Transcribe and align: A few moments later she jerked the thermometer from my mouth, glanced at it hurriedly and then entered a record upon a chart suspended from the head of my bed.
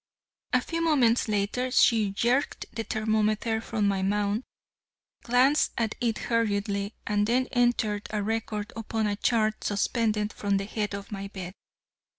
A 0.51 0.61
few 0.61 0.81
moments 0.83 1.27
later 1.27 1.69
she 1.69 2.09
jerked 2.09 2.65
the 2.73 2.83
thermometer 2.83 3.61
from 3.61 3.87
my 3.87 4.01
mouth, 4.01 4.41
glanced 5.21 5.73
at 5.77 5.93
it 6.01 6.17
hurriedly 6.17 6.95
and 7.05 7.27
then 7.27 7.45
entered 7.51 8.07
a 8.09 8.23
record 8.23 8.73
upon 8.75 9.05
a 9.05 9.15
chart 9.15 9.63
suspended 9.63 10.33
from 10.33 10.57
the 10.57 10.65
head 10.65 10.95
of 10.95 11.11
my 11.11 11.27
bed. 11.27 11.53